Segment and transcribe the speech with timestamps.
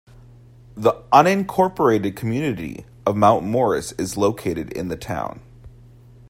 [0.75, 5.41] The unincorporated community of Mount Morris is located in the town.